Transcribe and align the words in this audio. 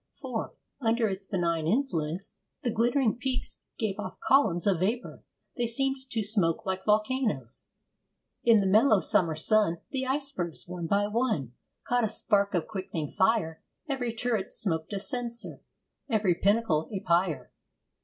For, 0.15 0.55
under 0.79 1.07
its 1.07 1.27
benign 1.27 1.67
influence, 1.67 2.33
the 2.63 2.71
glittering 2.71 3.17
peaks 3.17 3.61
gave 3.77 3.99
off 3.99 4.19
columns 4.19 4.65
of 4.65 4.79
vapour. 4.79 5.23
They 5.57 5.67
seemed 5.67 6.09
to 6.09 6.23
smoke 6.23 6.65
like 6.65 6.85
volcanoes. 6.85 7.65
In 8.43 8.61
the 8.61 8.65
mellow 8.65 8.99
summer 8.99 9.35
sun, 9.35 9.77
The 9.91 10.07
icebergs, 10.07 10.67
one 10.67 10.87
by 10.87 11.05
one, 11.05 11.53
Caught 11.85 12.03
a 12.03 12.09
spark 12.09 12.55
of 12.55 12.65
quickening 12.65 13.11
fire, 13.11 13.61
Every 13.87 14.11
turret 14.11 14.51
smoked 14.51 14.91
a 14.91 14.99
censer, 14.99 15.61
Every 16.09 16.33
pinnacle 16.33 16.89
a 16.91 16.99
pyre. 17.01 17.51